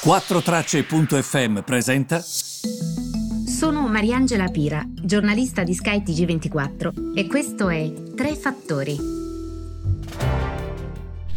4Tracce.fm 0.00 1.62
presenta. 1.62 2.20
Sono 2.20 3.88
Mariangela 3.88 4.46
Pira, 4.46 4.80
giornalista 4.88 5.64
di 5.64 5.74
Sky 5.74 6.02
TG24 6.04 7.16
e 7.16 7.26
questo 7.26 7.68
è 7.68 7.92
Tre 8.14 8.36
Fattori. 8.36 8.96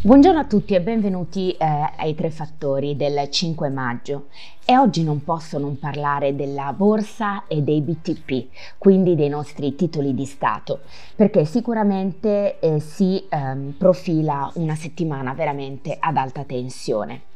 Buongiorno 0.04 0.40
a 0.40 0.46
tutti 0.46 0.76
e 0.76 0.82
benvenuti 0.82 1.52
eh, 1.54 1.66
ai 1.98 2.14
Tre 2.14 2.30
Fattori 2.30 2.96
del 2.96 3.32
5 3.32 3.70
maggio. 3.70 4.28
E 4.64 4.78
oggi 4.78 5.04
non 5.04 5.24
posso 5.24 5.58
non 5.58 5.80
parlare 5.80 6.36
della 6.36 6.72
borsa 6.72 7.48
e 7.48 7.64
dei 7.64 7.82
BTP, 7.82 8.46
quindi 8.78 9.16
dei 9.16 9.30
nostri 9.30 9.74
titoli 9.74 10.14
di 10.14 10.26
Stato, 10.26 10.82
perché 11.16 11.46
sicuramente 11.46 12.60
eh, 12.60 12.80
si 12.80 13.26
ehm, 13.28 13.74
profila 13.76 14.52
una 14.54 14.76
settimana 14.76 15.34
veramente 15.34 15.98
ad 16.00 16.16
alta 16.16 16.44
tensione. 16.44 17.30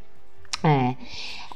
Eh, 0.61 0.95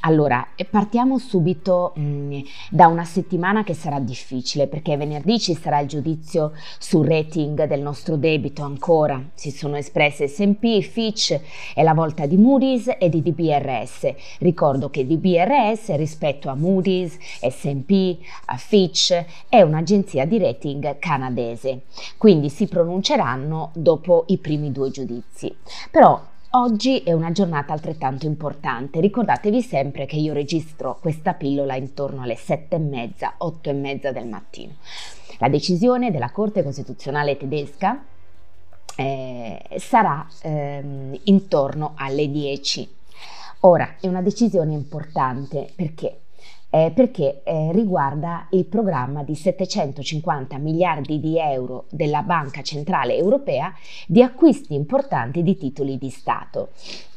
allora, 0.02 0.48
partiamo 0.70 1.18
subito 1.18 1.92
mh, 1.96 2.02
mm, 2.02 2.40
da 2.70 2.88
una 2.88 3.04
settimana 3.04 3.66
che 3.66 3.74
sarà 3.74 4.00
difficile 4.00 4.68
perché 4.68 4.96
venerdì 4.96 5.40
ci 5.40 5.56
sarà 5.56 5.80
il 5.80 5.90
giudizio 5.90 6.54
sul 6.78 7.06
rating 7.06 7.66
del 7.66 7.82
nostro 7.82 8.16
debito 8.16 8.64
ancora. 8.64 9.22
Si 9.34 9.52
sono 9.52 9.76
espresse 9.76 10.30
S&P, 10.30 10.80
Fitch 10.82 11.38
e 11.76 11.84
la 11.84 11.94
volta 11.94 12.26
di 12.26 12.38
Moody's 12.38 12.96
e 12.98 13.10
di 13.10 13.22
DBRS. 13.22 14.14
Ricordo 14.40 14.90
che 14.90 15.06
DBRS 15.06 15.94
rispetto 15.96 16.48
a 16.48 16.56
Moody's, 16.56 17.18
S&P, 17.42 18.18
a 18.46 18.56
Fitch 18.56 19.26
è 19.50 19.62
un'agenzia 19.62 20.26
di 20.26 20.38
rating 20.38 20.98
canadese. 21.00 21.82
Quindi 22.18 22.50
si 22.50 22.68
pronunceranno 22.68 23.72
dopo 23.74 24.24
i 24.28 24.38
primi 24.38 24.72
due 24.72 24.92
giudizi. 24.92 25.54
Però 25.92 26.38
Oggi 26.54 27.04
è 27.04 27.12
una 27.12 27.32
giornata 27.32 27.74
altrettanto 27.74 28.26
importante. 28.26 29.00
Ricordatevi 29.00 29.62
sempre 29.62 30.08
che 30.08 30.16
io 30.16 30.34
registro 30.34 30.98
questa 31.00 31.36
pillola 31.36 31.76
intorno 31.76 32.24
alle 32.24 32.36
sette 32.36 32.78
e 32.78 32.80
mezza, 32.80 33.36
otto 33.38 33.70
e 33.70 33.74
mezza 33.74 34.12
del 34.12 34.26
mattino. 34.26 34.74
La 35.38 35.48
decisione 35.48 36.10
della 36.10 36.32
Corte 36.32 36.64
Costituzionale 36.64 37.38
tedesca 37.38 38.04
eh, 38.96 39.64
sarà 39.78 40.28
eh, 40.42 41.20
intorno 41.26 41.94
alle 41.96 42.32
10. 42.32 42.96
Ora, 43.60 43.98
è 44.00 44.08
una 44.08 44.24
decisione 44.24 44.74
importante 44.74 45.72
perché 45.76 46.20
eh, 46.70 46.92
perché 46.94 47.42
eh, 47.44 47.72
riguarda 47.72 48.48
il 48.52 48.66
programma 48.66 49.24
di 49.24 49.36
750 49.36 50.58
miliardi 50.58 51.20
di 51.20 51.40
euro 51.40 51.86
della 51.90 52.22
Banca 52.22 52.62
Centrale 52.62 53.16
Europea 53.16 53.74
di 54.08 54.22
acquisti 54.22 54.74
importanti 54.74 55.44
di 55.44 55.58
titoli 55.58 55.98
di 55.98 56.10
Stato. 56.10 56.70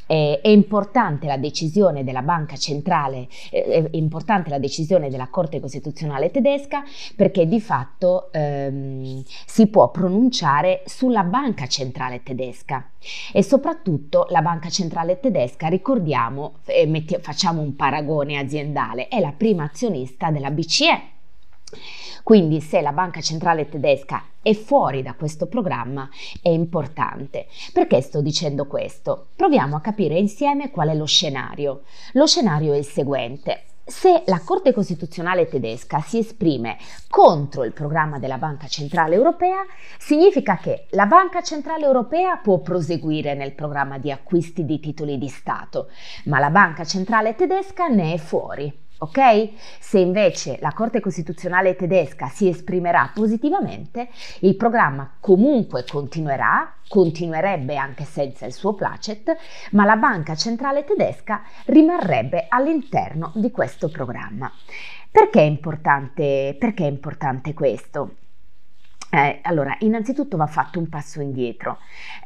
Eh, 0.07 0.41
è 0.43 0.49
importante 0.49 1.27
la 1.27 1.37
decisione 1.37 2.05
della 2.05 2.23
Banca 2.23 2.57
Centrale, 2.57 3.29
eh, 3.51 3.89
è 3.91 3.97
importante 3.97 4.51
la 4.51 4.59
decisione 4.59 5.09
della 5.09 5.29
Corte 5.29 5.61
Costituzionale 5.61 6.31
tedesca 6.31 6.83
perché 7.17 7.47
di 7.47 7.61
fatto 7.61 8.31
ehm, 8.33 9.23
si 9.47 9.67
può 9.69 9.91
pronunciare 9.91 10.83
sulla 10.87 11.23
Banca 11.23 11.67
Centrale 11.67 12.23
tedesca 12.23 12.91
e 13.33 13.43
soprattutto 13.43 14.27
la 14.31 14.43
Banca 14.43 14.69
Centrale 14.69 15.21
tedesca, 15.21 15.69
ricordiamo, 15.69 16.55
eh, 16.67 16.87
metti, 16.87 17.17
facciamo 17.21 17.61
un 17.61 17.77
paragone 17.77 18.39
aziendale, 18.39 19.09
è 19.09 19.21
la 19.21 19.33
prima 19.33 19.65
azionista 19.65 20.31
della 20.31 20.51
BCE. 20.51 21.11
Quindi 22.23 22.61
se 22.61 22.81
la 22.81 22.93
banca 22.93 23.21
centrale 23.21 23.69
tedesca 23.69 24.25
è 24.43 24.55
fuori 24.55 25.03
da 25.03 25.15
questo 25.15 25.47
programma 25.47 26.09
è 26.41 26.49
importante. 26.49 27.47
Perché 27.73 28.01
sto 28.01 28.21
dicendo 28.21 28.67
questo? 28.67 29.29
Proviamo 29.37 29.77
a 29.77 29.81
capire 29.81 30.19
insieme 30.19 30.71
qual 30.71 30.89
è 30.89 30.95
lo 30.95 31.07
scenario. 31.07 31.83
Lo 32.13 32.27
scenario 32.27 32.73
è 32.73 32.77
il 32.77 32.85
seguente. 32.85 33.65
Se 33.85 34.23
la 34.27 34.41
Corte 34.45 34.73
Costituzionale 34.73 35.49
tedesca 35.49 36.01
si 36.01 36.19
esprime 36.19 36.79
contro 37.11 37.65
il 37.65 37.73
programma 37.73 38.21
della 38.21 38.39
Banca 38.39 38.69
Centrale 38.69 39.17
Europea, 39.17 39.65
significa 39.99 40.57
che 40.57 40.87
la 40.91 41.07
Banca 41.07 41.43
Centrale 41.43 41.85
Europea 41.85 42.37
può 42.37 42.61
proseguire 42.61 43.35
nel 43.35 43.55
programma 43.55 43.99
di 43.99 44.13
acquisti 44.13 44.65
di 44.65 44.79
titoli 44.79 45.19
di 45.19 45.29
Stato, 45.29 45.89
ma 46.27 46.39
la 46.39 46.51
Banca 46.51 46.85
Centrale 46.85 47.35
tedesca 47.35 47.89
ne 47.89 48.15
è 48.15 48.19
fuori 48.19 48.82
ok? 49.03 49.51
Se 49.81 49.99
invece 49.99 50.59
la 50.61 50.73
Corte 50.73 51.01
Costituzionale 51.01 51.77
tedesca 51.77 52.29
si 52.29 52.49
esprimerà 52.49 53.11
positivamente, 53.13 54.09
il 54.41 54.57
programma 54.57 55.17
comunque 55.19 55.85
continuerà, 55.85 56.73
continuerebbe 56.89 57.77
anche 57.77 58.05
senza 58.05 58.47
il 58.47 58.53
suo 58.53 58.75
placet, 58.75 59.37
ma 59.73 59.85
la 59.85 59.97
Banca 59.97 60.35
Centrale 60.35 60.85
tedesca 60.85 61.43
rimarrebbe 61.67 62.47
all'interno 62.49 63.33
di 63.35 63.51
questo 63.51 63.89
programma. 63.89 64.51
Perché 65.11 65.41
è 65.41 65.45
importante, 65.45 66.57
perché 66.59 66.85
è 66.85 66.91
importante 66.91 67.53
questo? 67.55 68.22
Eh, 69.15 69.41
allora, 69.43 69.77
innanzitutto 69.81 70.39
va 70.39 70.47
fatto 70.47 70.79
un 70.79 70.89
passo 70.89 71.21
indietro. 71.21 71.77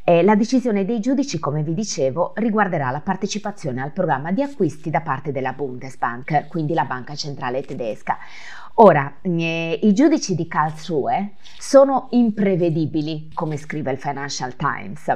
Eh, 0.05 0.23
la 0.23 0.37
decisione 0.37 0.85
dei 0.85 1.01
giudici, 1.01 1.41
come 1.41 1.65
vi 1.65 1.75
dicevo, 1.75 2.31
riguarderà 2.37 2.93
la 2.93 3.01
partecipazione 3.01 3.83
al 3.83 3.91
programma 3.91 4.31
di 4.31 4.41
acquisti 4.41 4.89
da 4.89 5.01
parte 5.01 5.33
della 5.33 5.53
Bundesbank, 5.53 6.47
quindi 6.47 6.75
la 6.75 6.85
banca 6.85 7.17
centrale 7.17 7.63
tedesca. 7.63 8.19
Ora, 8.75 9.17
eh, 9.23 9.81
i 9.83 9.93
giudici 9.95 10.37
di 10.37 10.47
Karlsruhe 10.47 11.33
sono 11.59 12.07
imprevedibili, 12.11 13.31
come 13.35 13.57
scrive 13.57 13.91
il 13.91 13.99
Financial 13.99 14.55
Times, 14.55 15.13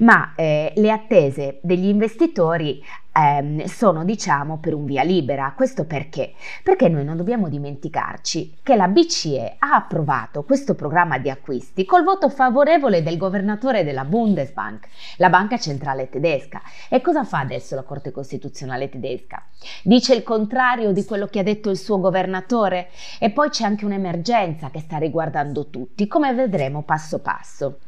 ma 0.00 0.34
eh, 0.34 0.72
le 0.76 0.90
attese 0.90 1.60
degli 1.62 1.86
investitori 1.86 2.82
ehm, 3.16 3.64
sono 3.64 4.04
diciamo 4.04 4.58
per 4.58 4.74
un 4.74 4.84
via 4.84 5.02
libera. 5.02 5.52
Questo 5.56 5.84
perché? 5.84 6.34
Perché 6.62 6.88
noi 6.88 7.04
non 7.04 7.16
dobbiamo 7.16 7.48
dimenticarci 7.48 8.58
che 8.62 8.76
la 8.76 8.88
BCE 8.88 9.56
ha 9.58 9.74
approvato 9.74 10.44
questo 10.44 10.74
programma 10.74 11.18
di 11.18 11.30
acquisti 11.30 11.84
col 11.84 12.04
voto 12.04 12.28
favorevole 12.28 13.02
del 13.02 13.16
governatore 13.16 13.84
della 13.84 14.04
Bundesbank, 14.04 14.88
la 15.16 15.30
banca 15.30 15.58
centrale 15.58 16.08
tedesca. 16.08 16.60
E 16.88 17.00
cosa 17.00 17.24
fa 17.24 17.40
adesso 17.40 17.74
la 17.74 17.82
Corte 17.82 18.10
Costituzionale 18.10 18.88
tedesca? 18.88 19.42
Dice 19.82 20.14
il 20.14 20.22
contrario 20.22 20.92
di 20.92 21.04
quello 21.04 21.26
che 21.26 21.38
ha 21.38 21.42
detto 21.42 21.70
il 21.70 21.78
suo 21.78 21.98
governatore 21.98 22.88
e 23.18 23.30
poi 23.30 23.48
c'è 23.48 23.64
anche 23.64 23.84
un'emergenza 23.84 24.70
che 24.70 24.80
sta 24.80 24.98
riguardando 24.98 25.68
tutti, 25.68 26.06
come 26.06 26.34
vedremo 26.34 26.82
passo 26.82 27.20
passo. 27.20 27.78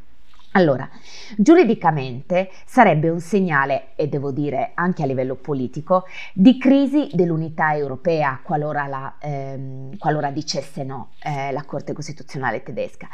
Allora, 0.53 0.89
giuridicamente 1.37 2.49
sarebbe 2.65 3.07
un 3.09 3.19
segnale, 3.19 3.89
e 3.95 4.07
devo 4.07 4.31
dire 4.31 4.71
anche 4.73 5.03
a 5.03 5.05
livello 5.05 5.35
politico, 5.35 6.05
di 6.33 6.57
crisi 6.57 7.07
dell'unità 7.13 7.75
europea 7.75 8.39
qualora, 8.41 8.87
la, 8.87 9.15
ehm, 9.21 9.97
qualora 9.99 10.31
dicesse 10.31 10.83
no 10.83 11.11
eh, 11.21 11.51
la 11.51 11.63
Corte 11.65 11.93
Costituzionale 11.93 12.63
tedesca. 12.63 13.07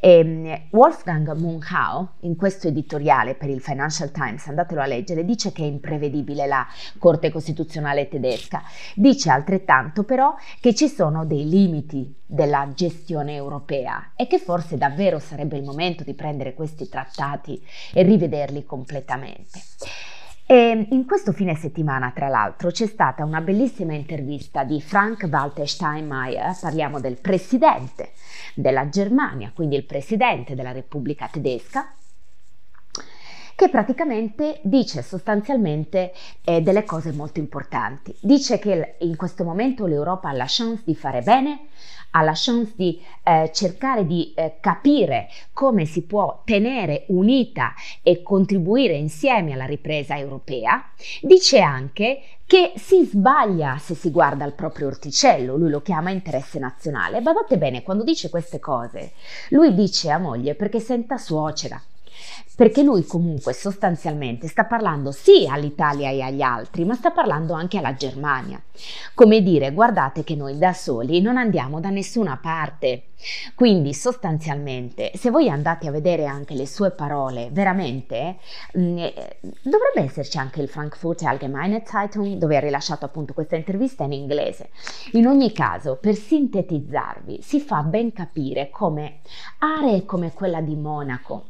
E, 0.00 0.18
ehm, 0.18 0.60
Wolfgang 0.70 1.30
Munchau, 1.34 2.08
in 2.20 2.36
questo 2.36 2.68
editoriale 2.68 3.34
per 3.34 3.50
il 3.50 3.60
Financial 3.60 4.10
Times, 4.10 4.46
andatelo 4.46 4.80
a 4.80 4.86
leggere, 4.86 5.26
dice 5.26 5.52
che 5.52 5.64
è 5.64 5.66
imprevedibile 5.66 6.46
la 6.46 6.66
Corte 6.98 7.30
Costituzionale 7.30 8.08
tedesca. 8.08 8.62
Dice 8.94 9.28
altrettanto 9.28 10.04
però 10.04 10.34
che 10.58 10.74
ci 10.74 10.88
sono 10.88 11.26
dei 11.26 11.46
limiti 11.46 12.16
della 12.30 12.70
gestione 12.74 13.34
europea 13.34 14.12
e 14.14 14.26
che 14.26 14.38
forse 14.38 14.76
davvero 14.76 15.18
sarebbe 15.18 15.56
il 15.56 15.64
momento 15.64 16.04
di 16.04 16.12
prendere 16.12 16.52
questi 16.52 16.77
trattati 16.86 17.58
e 17.94 18.02
rivederli 18.02 18.66
completamente. 18.66 19.58
E 20.50 20.86
in 20.92 21.04
questo 21.04 21.32
fine 21.32 21.54
settimana, 21.54 22.10
tra 22.14 22.28
l'altro, 22.28 22.70
c'è 22.70 22.86
stata 22.86 23.24
una 23.24 23.40
bellissima 23.40 23.92
intervista 23.94 24.64
di 24.64 24.80
Frank 24.80 25.28
Walter 25.30 25.68
Steinmeier, 25.68 26.56
parliamo 26.58 27.00
del 27.00 27.18
presidente 27.20 28.12
della 28.54 28.88
Germania, 28.88 29.52
quindi 29.54 29.76
il 29.76 29.84
presidente 29.84 30.54
della 30.54 30.72
Repubblica 30.72 31.28
tedesca, 31.28 31.92
che 33.58 33.70
praticamente 33.70 34.60
dice 34.62 35.02
sostanzialmente 35.02 36.12
eh, 36.44 36.60
delle 36.60 36.84
cose 36.84 37.10
molto 37.10 37.40
importanti. 37.40 38.14
Dice 38.20 38.60
che 38.60 38.94
in 39.00 39.16
questo 39.16 39.42
momento 39.42 39.86
l'Europa 39.86 40.28
ha 40.28 40.32
la 40.32 40.44
chance 40.46 40.84
di 40.84 40.94
fare 40.94 41.22
bene, 41.22 41.66
ha 42.12 42.22
la 42.22 42.34
chance 42.36 42.74
di 42.76 43.02
eh, 43.24 43.50
cercare 43.52 44.06
di 44.06 44.32
eh, 44.36 44.58
capire 44.60 45.26
come 45.52 45.86
si 45.86 46.02
può 46.02 46.42
tenere 46.44 47.06
unita 47.08 47.74
e 48.04 48.22
contribuire 48.22 48.94
insieme 48.94 49.54
alla 49.54 49.66
ripresa 49.66 50.16
europea, 50.16 50.92
dice 51.22 51.58
anche 51.58 52.22
che 52.46 52.74
si 52.76 53.04
sbaglia 53.06 53.76
se 53.78 53.96
si 53.96 54.12
guarda 54.12 54.44
il 54.44 54.52
proprio 54.52 54.86
orticello, 54.86 55.56
lui 55.56 55.70
lo 55.70 55.82
chiama 55.82 56.10
interesse 56.10 56.60
nazionale. 56.60 57.20
Badate 57.22 57.58
bene, 57.58 57.82
quando 57.82 58.04
dice 58.04 58.30
queste 58.30 58.60
cose, 58.60 59.14
lui 59.48 59.74
dice 59.74 60.10
a 60.10 60.18
moglie 60.18 60.54
perché 60.54 60.78
senta 60.78 61.18
suocera, 61.18 61.82
perché 62.58 62.82
lui 62.82 63.04
comunque 63.04 63.52
sostanzialmente 63.52 64.48
sta 64.48 64.64
parlando 64.64 65.12
sì 65.12 65.46
all'Italia 65.48 66.10
e 66.10 66.22
agli 66.22 66.42
altri, 66.42 66.84
ma 66.84 66.94
sta 66.94 67.12
parlando 67.12 67.52
anche 67.52 67.78
alla 67.78 67.94
Germania. 67.94 68.60
Come 69.14 69.42
dire, 69.42 69.72
guardate 69.72 70.24
che 70.24 70.34
noi 70.34 70.58
da 70.58 70.72
soli 70.72 71.20
non 71.20 71.36
andiamo 71.36 71.78
da 71.78 71.90
nessuna 71.90 72.36
parte. 72.36 73.04
Quindi 73.54 73.94
sostanzialmente, 73.94 75.12
se 75.14 75.30
voi 75.30 75.48
andate 75.48 75.88
a 75.88 75.92
vedere 75.92 76.26
anche 76.26 76.54
le 76.54 76.66
sue 76.66 76.90
parole, 76.90 77.48
veramente 77.50 78.38
mh, 78.72 78.80
mm, 78.80 78.98
eh, 78.98 79.38
dovrebbe 79.62 80.02
esserci 80.02 80.38
anche 80.38 80.60
il 80.60 80.68
Frankfurter 80.68 81.28
Allgemeine 81.28 81.82
Zeitung 81.84 82.36
dove 82.36 82.56
ha 82.56 82.60
rilasciato 82.60 83.04
appunto 83.04 83.34
questa 83.34 83.56
intervista 83.56 84.04
in 84.04 84.12
inglese. 84.12 84.70
In 85.12 85.26
ogni 85.26 85.52
caso, 85.52 85.96
per 85.96 86.14
sintetizzarvi, 86.14 87.40
si 87.42 87.60
fa 87.60 87.82
ben 87.82 88.12
capire 88.12 88.70
come 88.70 89.20
aree 89.58 90.04
come 90.04 90.32
quella 90.32 90.60
di 90.60 90.76
Monaco, 90.76 91.46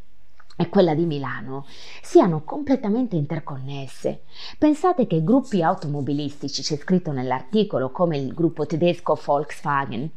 e 0.61 0.69
quella 0.69 0.93
di 0.93 1.07
Milano 1.07 1.67
siano 2.03 2.43
completamente 2.43 3.15
interconnesse. 3.15 4.23
Pensate 4.59 5.07
che 5.07 5.23
gruppi 5.23 5.63
automobilistici, 5.63 6.63
c'è 6.63 6.77
scritto 6.77 7.13
nell'articolo, 7.13 7.93
come 7.93 8.19
il 8.19 8.35
gruppo 8.35 8.67
tedesco 8.67 9.17
Volkswagen, 9.25 10.11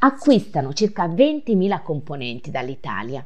acquistano 0.00 0.72
circa 0.72 1.06
20.000 1.06 1.82
componenti 1.84 2.50
dall'Italia. 2.50 3.24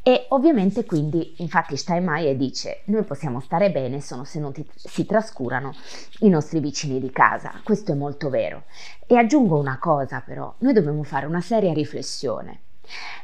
E 0.00 0.26
ovviamente 0.28 0.84
quindi, 0.84 1.34
infatti 1.38 1.76
Steinmeier 1.76 2.36
dice, 2.36 2.82
noi 2.84 3.02
possiamo 3.02 3.40
stare 3.40 3.72
bene 3.72 4.00
solo 4.00 4.22
se 4.22 4.38
non 4.38 4.52
ti, 4.52 4.64
si 4.76 5.04
trascurano 5.04 5.74
i 6.20 6.28
nostri 6.28 6.60
vicini 6.60 7.00
di 7.00 7.10
casa. 7.10 7.60
Questo 7.64 7.90
è 7.90 7.96
molto 7.96 8.30
vero. 8.30 8.66
E 9.04 9.16
aggiungo 9.16 9.58
una 9.58 9.80
cosa 9.80 10.22
però, 10.24 10.54
noi 10.58 10.72
dobbiamo 10.72 11.02
fare 11.02 11.26
una 11.26 11.40
seria 11.40 11.72
riflessione. 11.72 12.60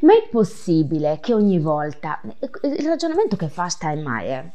Ma 0.00 0.12
è 0.12 0.28
possibile 0.30 1.18
che 1.20 1.34
ogni 1.34 1.58
volta 1.58 2.20
il 2.22 2.86
ragionamento 2.86 3.36
che 3.36 3.48
fa 3.48 3.68
Steinmeier 3.68 4.52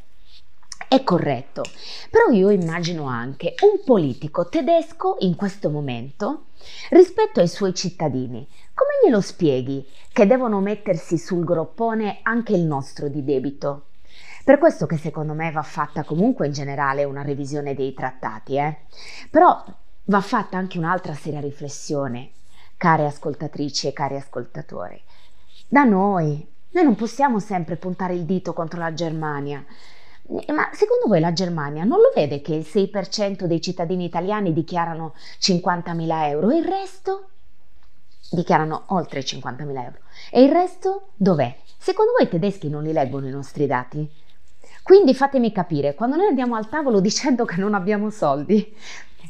è 0.87 1.03
corretto, 1.03 1.63
però 2.09 2.29
io 2.29 2.49
immagino 2.49 3.05
anche 3.05 3.53
un 3.61 3.83
politico 3.85 4.49
tedesco 4.49 5.17
in 5.19 5.35
questo 5.35 5.69
momento 5.69 6.45
rispetto 6.89 7.39
ai 7.39 7.47
suoi 7.47 7.75
cittadini. 7.75 8.47
Come 8.73 8.89
glielo 9.03 9.21
spieghi 9.21 9.85
che 10.11 10.25
devono 10.25 10.59
mettersi 10.61 11.17
sul 11.17 11.43
groppone 11.43 12.19
anche 12.23 12.53
il 12.53 12.63
nostro 12.63 13.07
di 13.07 13.23
debito? 13.23 13.85
Per 14.43 14.57
questo 14.57 14.87
che 14.87 14.97
secondo 14.97 15.33
me 15.33 15.51
va 15.51 15.61
fatta 15.61 16.03
comunque 16.03 16.47
in 16.47 16.53
generale 16.53 17.03
una 17.03 17.21
revisione 17.21 17.75
dei 17.75 17.93
trattati, 17.93 18.55
eh? 18.55 18.77
però 19.29 19.63
va 20.05 20.21
fatta 20.21 20.57
anche 20.57 20.79
un'altra 20.79 21.13
seria 21.13 21.39
riflessione 21.39 22.31
care 22.79 23.05
ascoltatrici 23.05 23.87
e 23.87 23.93
cari 23.93 24.15
ascoltatori. 24.15 24.99
Da 25.67 25.83
noi, 25.83 26.47
noi 26.71 26.83
non 26.85 26.95
possiamo 26.95 27.39
sempre 27.39 27.75
puntare 27.75 28.13
il 28.13 28.23
dito 28.23 28.53
contro 28.53 28.79
la 28.79 28.93
Germania. 28.93 29.63
Ma 30.47 30.69
secondo 30.71 31.07
voi 31.07 31.19
la 31.19 31.33
Germania 31.33 31.83
non 31.83 31.99
lo 31.99 32.11
vede 32.15 32.39
che 32.39 32.55
il 32.55 32.65
6% 32.65 33.43
dei 33.43 33.59
cittadini 33.59 34.05
italiani 34.05 34.53
dichiarano 34.53 35.13
50.000 35.41 36.27
euro 36.29 36.51
e 36.51 36.57
il 36.57 36.65
resto 36.65 37.29
dichiarano 38.31 38.83
oltre 38.87 39.19
50.000 39.19 39.83
euro? 39.83 39.97
E 40.31 40.41
il 40.41 40.51
resto 40.51 41.09
dov'è? 41.17 41.53
Secondo 41.77 42.13
voi 42.17 42.27
i 42.27 42.29
tedeschi 42.29 42.69
non 42.69 42.83
li 42.83 42.93
leggono 42.93 43.27
i 43.27 43.31
nostri 43.31 43.67
dati? 43.67 44.09
Quindi 44.83 45.13
fatemi 45.13 45.51
capire, 45.51 45.95
quando 45.95 46.15
noi 46.15 46.27
andiamo 46.27 46.55
al 46.55 46.69
tavolo 46.69 47.01
dicendo 47.01 47.43
che 47.43 47.59
non 47.59 47.73
abbiamo 47.73 48.09
soldi, 48.09 48.73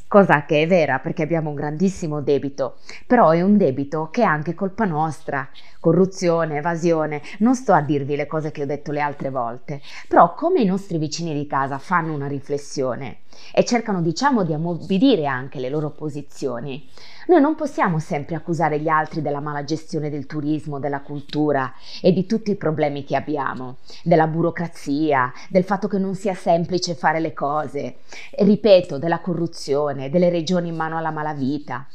cosa 0.08 0.46
che 0.46 0.64
è 0.64 0.68
vera 0.68 1.00
perché 1.00 1.24
abbiamo 1.24 1.50
un 1.50 1.56
grandissimo 1.56 2.22
debito, 2.22 2.78
però 3.06 3.30
è 3.30 3.42
un 3.42 3.58
debito 3.58 4.10
che 4.12 4.22
è 4.22 4.26
anche 4.26 4.56
colpa 4.56 4.86
nostra, 4.86 5.48
corruzione, 5.80 6.58
evasione, 6.58 7.22
non 7.40 7.56
sto 7.56 7.74
a 7.74 7.82
dirvi 7.82 8.16
le 8.16 8.26
cose 8.26 8.52
che 8.52 8.64
ho 8.64 8.66
detto 8.66 8.92
le 8.92 9.02
altre 9.02 9.30
volte, 9.30 9.82
però 10.08 10.34
come 10.34 10.62
i 10.62 10.66
nostri 10.66 10.98
vicini 10.98 11.34
di 11.34 11.48
casa 11.48 11.78
fanno 11.78 12.14
una 12.14 12.28
riflessione 12.28 13.20
e 13.54 13.66
cercano 13.66 14.02
diciamo 14.02 14.44
di 14.44 14.54
ammorbidire 14.54 15.26
anche 15.26 15.60
le 15.60 15.70
loro 15.70 15.92
posizioni, 15.92 16.88
noi 17.28 17.42
non 17.42 17.56
possiamo 17.56 18.00
sempre 18.00 18.36
accusare 18.36 18.80
gli 18.80 18.88
altri 18.88 19.22
della 19.22 19.40
mala 19.40 19.64
gestione 19.64 20.10
del 20.10 20.26
turismo, 20.26 20.80
della 20.80 21.02
cultura 21.02 21.74
e 22.02 22.12
di 22.12 22.26
tutti 22.26 22.52
i 22.52 22.56
problemi 22.56 23.04
che 23.04 23.16
abbiamo, 23.16 23.78
della 24.04 24.28
burocrazia, 24.28 25.32
del 25.50 25.64
fatto 25.64 25.88
che 25.88 26.00
non 26.00 26.16
sia 26.16 26.34
semplice 26.34 26.96
fare 26.96 27.20
le 27.20 27.34
cose, 27.34 27.98
ripeto, 28.32 28.98
della 28.98 29.20
corruzione, 29.20 30.10
delle 30.10 30.30
regioni 30.30 30.70
in 30.70 30.76
mano 30.76 30.98
alla 30.98 31.12
malavita 31.12 31.86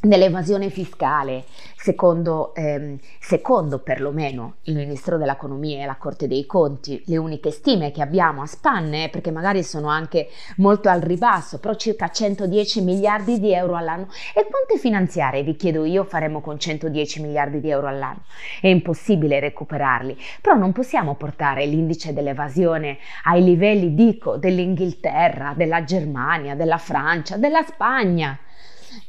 dell'evasione 0.00 0.70
fiscale, 0.70 1.44
secondo, 1.76 2.54
ehm, 2.54 2.98
secondo 3.18 3.80
perlomeno 3.80 4.56
il 4.62 4.76
Ministro 4.76 5.16
dell'Economia 5.16 5.82
e 5.82 5.86
la 5.86 5.96
Corte 5.96 6.28
dei 6.28 6.46
Conti, 6.46 7.02
le 7.06 7.16
uniche 7.16 7.50
stime 7.50 7.90
che 7.90 8.00
abbiamo 8.00 8.42
a 8.42 8.46
spanne, 8.46 9.08
perché 9.08 9.32
magari 9.32 9.64
sono 9.64 9.88
anche 9.88 10.28
molto 10.58 10.88
al 10.88 11.00
ribasso, 11.00 11.58
però 11.58 11.74
circa 11.74 12.10
110 12.10 12.82
miliardi 12.82 13.40
di 13.40 13.52
euro 13.52 13.74
all'anno. 13.74 14.06
E 14.34 14.46
quante 14.48 14.78
finanziarie, 14.78 15.42
vi 15.42 15.56
chiedo 15.56 15.84
io, 15.84 16.04
faremo 16.04 16.40
con 16.40 16.60
110 16.60 17.20
miliardi 17.20 17.60
di 17.60 17.70
euro 17.70 17.88
all'anno? 17.88 18.22
È 18.60 18.68
impossibile 18.68 19.40
recuperarli, 19.40 20.16
però 20.40 20.54
non 20.54 20.70
possiamo 20.70 21.16
portare 21.16 21.66
l'indice 21.66 22.12
dell'evasione 22.12 22.98
ai 23.24 23.42
livelli, 23.42 23.94
dico, 23.94 24.36
dell'Inghilterra, 24.36 25.54
della 25.56 25.82
Germania, 25.82 26.54
della 26.54 26.78
Francia, 26.78 27.36
della 27.36 27.62
Spagna. 27.62 28.38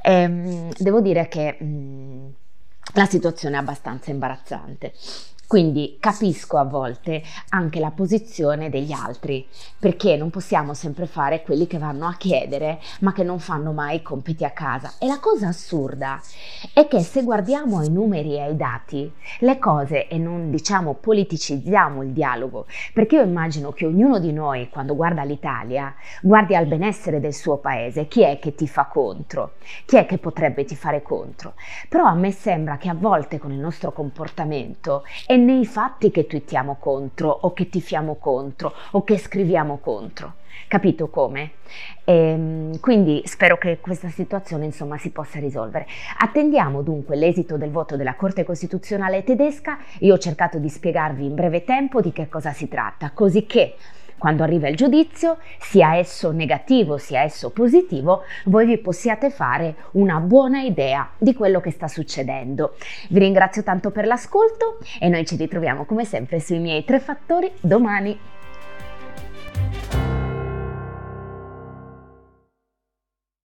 E, 0.01 0.11
ehm, 0.11 0.71
devo 0.77 1.01
dire 1.01 1.27
che 1.27 1.57
mh, 1.59 1.65
mm, 1.65 2.27
la 2.93 3.05
situazione 3.05 3.55
è 3.55 3.59
abbastanza 3.59 4.11
imbarazzante. 4.11 4.93
Quindi 5.49 5.97
capisco 5.99 6.57
a 6.57 6.63
volte 6.63 7.23
anche 7.49 7.79
la 7.79 7.89
posizione 7.89 8.69
degli 8.69 8.91
altri, 8.91 9.47
perché 9.79 10.15
non 10.15 10.29
possiamo 10.29 10.75
sempre 10.75 11.07
fare 11.07 11.41
quelli 11.41 11.65
che 11.65 11.79
vanno 11.79 12.05
a 12.05 12.13
chiedere 12.13 12.79
ma 12.99 13.13
che 13.13 13.23
non 13.23 13.39
fanno 13.39 13.71
mai 13.71 13.95
i 13.95 14.01
compiti 14.03 14.45
a 14.45 14.51
casa. 14.51 14.93
E 14.99 15.07
la 15.07 15.17
cosa 15.17 15.47
assurda 15.47 16.21
è 16.71 16.87
che 16.87 16.99
se 16.99 17.23
guardiamo 17.23 17.79
ai 17.79 17.89
numeri 17.89 18.35
e 18.35 18.41
ai 18.41 18.55
dati, 18.55 19.11
le 19.39 19.57
cose, 19.57 20.07
e 20.07 20.19
non 20.19 20.51
diciamo 20.51 20.93
politicizziamo 20.93 22.03
il 22.03 22.11
dialogo, 22.11 22.67
perché 22.93 23.15
io 23.15 23.23
immagino 23.23 23.71
che 23.71 23.87
ognuno 23.87 24.19
di 24.19 24.31
noi 24.31 24.69
quando 24.69 24.95
guarda 24.95 25.23
l'Italia 25.23 25.95
guardi 26.21 26.53
al 26.53 26.67
benessere 26.67 27.19
del 27.19 27.33
suo 27.33 27.57
paese, 27.57 28.07
chi 28.07 28.21
è 28.21 28.37
che 28.37 28.53
ti 28.53 28.67
fa 28.67 28.85
contro, 28.85 29.53
chi 29.85 29.95
è 29.95 30.05
che 30.05 30.19
potrebbe 30.19 30.63
ti 30.63 30.75
fare 30.75 31.01
contro. 31.01 31.55
Però 31.89 32.05
a 32.05 32.13
me 32.13 32.31
sembra 32.31 32.77
che 32.77 32.89
a 32.89 32.93
volte 32.93 33.39
con 33.39 33.51
il 33.51 33.57
nostro 33.57 33.91
comportamento 33.91 35.03
è 35.25 35.37
nei 35.39 35.65
fatti 35.65 36.11
che 36.11 36.27
twittiamo 36.27 36.77
contro 36.79 37.29
o 37.29 37.53
che 37.53 37.69
tifiamo 37.69 38.15
contro 38.15 38.73
o 38.91 39.03
che 39.03 39.17
scriviamo 39.17 39.79
contro. 39.79 40.33
Capito 40.67 41.07
come? 41.07 41.53
Ehm, 42.03 42.79
quindi 42.79 43.23
spero 43.25 43.57
che 43.57 43.79
questa 43.79 44.09
situazione 44.09 44.65
insomma 44.65 44.97
si 44.97 45.09
possa 45.09 45.39
risolvere. 45.39 45.87
Attendiamo 46.19 46.83
dunque 46.83 47.15
l'esito 47.15 47.57
del 47.57 47.71
voto 47.71 47.95
della 47.95 48.13
Corte 48.13 48.43
Costituzionale 48.43 49.23
tedesca. 49.23 49.79
Io 49.99 50.13
ho 50.13 50.19
cercato 50.19 50.59
di 50.59 50.69
spiegarvi 50.69 51.25
in 51.25 51.33
breve 51.33 51.63
tempo 51.63 52.01
di 52.01 52.11
che 52.11 52.29
cosa 52.29 52.51
si 52.51 52.67
tratta, 52.67 53.11
così 53.11 53.45
che 53.45 53.75
quando 54.19 54.43
arriva 54.43 54.67
il 54.67 54.75
giudizio, 54.75 55.37
sia 55.59 55.95
esso 55.95 56.31
negativo 56.31 56.97
sia 56.99 57.21
esso 57.21 57.49
positivo, 57.49 58.23
voi 58.45 58.67
vi 58.67 58.77
possiate 58.77 59.31
fare 59.31 59.75
una 59.91 60.19
buona 60.19 60.61
idea 60.61 61.09
di 61.17 61.33
quello 61.33 61.59
che 61.59 61.71
sta 61.71 61.87
succedendo. 61.87 62.75
Vi 63.09 63.17
ringrazio 63.17 63.63
tanto 63.63 63.89
per 63.89 64.05
l'ascolto 64.05 64.77
e 64.99 65.09
noi 65.09 65.25
ci 65.25 65.35
ritroviamo 65.35 65.85
come 65.85 66.05
sempre 66.05 66.39
sui 66.39 66.59
miei 66.59 66.83
tre 66.83 66.99
fattori 66.99 67.51
domani. 67.61 68.38